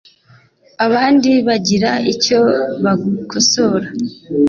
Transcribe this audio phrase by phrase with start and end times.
[0.85, 2.39] abandi bagira icyo
[2.83, 3.87] bagukosora